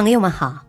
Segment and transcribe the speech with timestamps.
[0.00, 0.64] 朋友们好，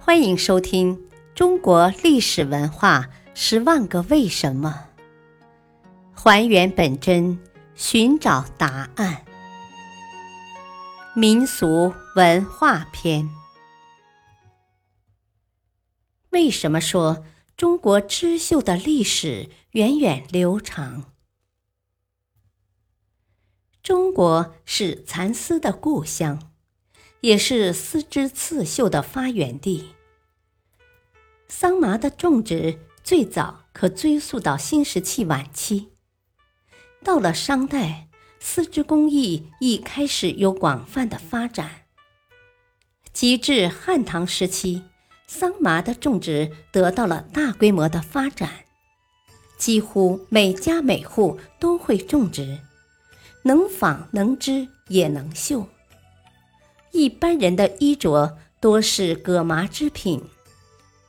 [0.00, 0.96] 欢迎收听
[1.36, 4.88] 《中国历史文化十万个为什么》，
[6.20, 7.38] 还原本真，
[7.76, 9.24] 寻找答案。
[11.14, 13.30] 民俗文化篇：
[16.30, 17.24] 为什么说
[17.56, 21.12] 中国织绣的历史源远流长？
[23.80, 26.47] 中国是蚕丝的故乡。
[27.20, 29.90] 也是丝织刺绣的发源地。
[31.48, 35.88] 桑麻的种植最早可追溯到新石器晚期，
[37.02, 41.84] 到了商代，丝织工艺亦开始有广泛的发展。
[43.12, 44.84] 及至汉唐时期，
[45.26, 48.64] 桑麻的种植得到了大规模的发展，
[49.56, 52.60] 几乎每家每户都会种植，
[53.42, 55.66] 能纺能织也能绣。
[56.92, 60.22] 一般人的衣着多是葛麻织品，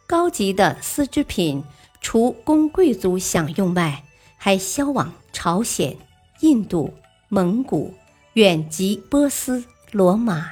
[0.05, 1.63] 高级的丝织品
[2.01, 4.03] 除供贵族享用外，
[4.37, 5.97] 还销往朝鲜、
[6.41, 6.93] 印度、
[7.27, 7.93] 蒙古，
[8.33, 10.51] 远及波斯、罗马。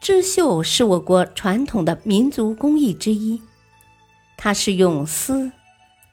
[0.00, 3.42] 织绣是我国传统的民族工艺之一，
[4.36, 5.50] 它是用丝、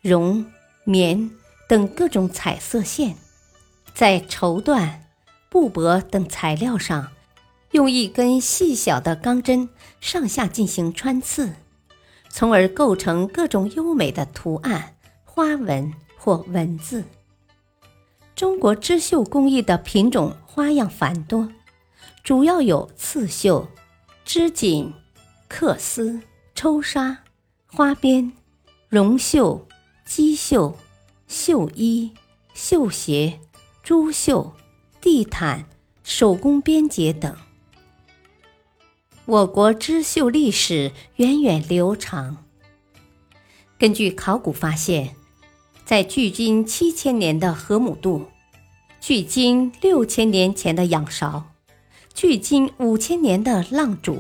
[0.02, 0.46] 绒、
[0.84, 1.30] 棉
[1.68, 3.16] 等各种彩色线，
[3.94, 5.03] 在绸缎。
[5.54, 7.12] 布帛等材料上，
[7.74, 9.70] 用一根细小的钢针
[10.02, 11.54] 上下进行穿刺，
[12.28, 17.04] 从而构成各种优美的图案、花纹或文字。
[18.36, 21.48] 中国织绣工艺的品种花样繁多，
[22.24, 23.68] 主要有刺绣、
[24.26, 24.92] 织锦、
[25.48, 26.20] 缂丝、
[26.56, 27.20] 抽纱、
[27.68, 28.34] 花边、
[28.90, 29.68] 绒绣、
[30.04, 30.76] 机绣、
[31.28, 32.12] 绣衣、
[32.56, 33.40] 绣鞋、
[33.84, 34.52] 珠绣。
[35.04, 35.66] 地毯、
[36.02, 37.36] 手工编结等。
[39.26, 42.46] 我国织绣历史源远流长。
[43.78, 45.14] 根据考古发现，
[45.84, 48.28] 在距今七千年的河姆渡、
[49.02, 51.52] 距今六千年前的仰韶、
[52.14, 54.20] 距今五千年的浪渚、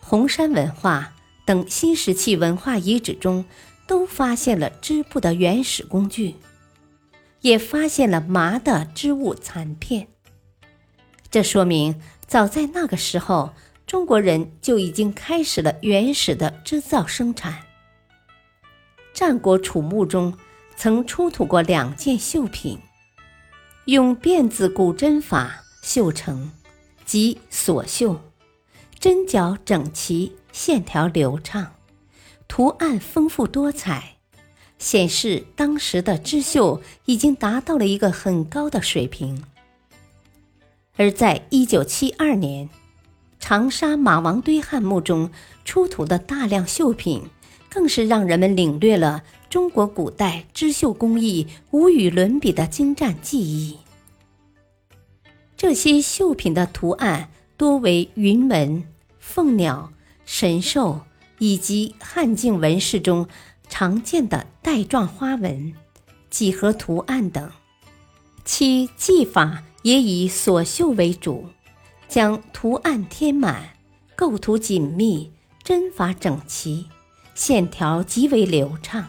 [0.00, 1.12] 红山文化
[1.44, 3.44] 等新石器文化遗址中，
[3.86, 6.36] 都发现了织布的原始工具。
[7.40, 10.08] 也发现了麻的织物残片，
[11.30, 13.54] 这说明早在那个时候，
[13.86, 17.66] 中国人就已经开始了原始的织造生产。
[19.12, 20.36] 战国楚墓中
[20.76, 22.78] 曾出土过两件绣品，
[23.86, 26.52] 用辫子古针法绣成，
[27.04, 28.20] 即锁绣，
[28.98, 31.74] 针脚整齐，线条流畅，
[32.46, 34.19] 图案丰富多彩。
[34.80, 39.44] 显示当时的织绣已经达到了一个很高的水平，
[40.96, 42.70] 而在一九七二年，
[43.38, 45.30] 长沙马王堆汉墓中
[45.66, 47.24] 出土的大量绣品，
[47.68, 53.76] 更是让人们领略了中国古代织绣工艺无与伦比的精湛技艺。
[55.58, 58.82] 这些绣品的图案多为云纹、
[59.18, 59.92] 凤鸟、
[60.24, 61.02] 神兽
[61.38, 63.28] 以及汉镜纹饰中。
[63.70, 65.72] 常见的带状花纹、
[66.28, 67.50] 几何图案等，
[68.44, 71.46] 其技法也以锁绣为主，
[72.08, 73.70] 将图案填满，
[74.14, 75.32] 构图紧密，
[75.62, 76.86] 针法整齐，
[77.34, 79.06] 线条极为流畅。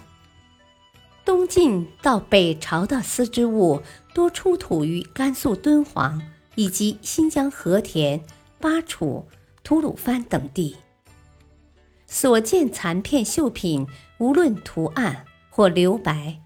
[1.26, 3.82] 东晋到北朝的丝织物
[4.14, 6.22] 多出土于甘肃敦煌
[6.56, 8.24] 以及新疆和田、
[8.60, 9.28] 巴楚、
[9.64, 10.78] 吐鲁番等地。
[12.14, 16.42] 所见残片绣品，无论图案或留白，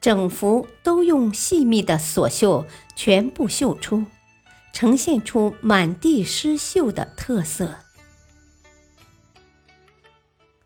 [0.00, 2.64] 整幅都用细密的锁绣
[2.96, 4.06] 全部绣出，
[4.72, 7.80] 呈现出满地诗绣的特色。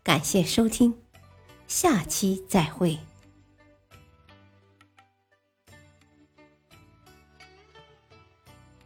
[0.01, 0.95] 感谢收听，
[1.67, 2.97] 下期再会。